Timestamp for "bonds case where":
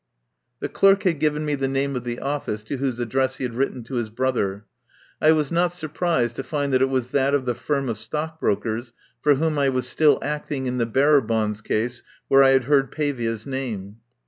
11.21-12.41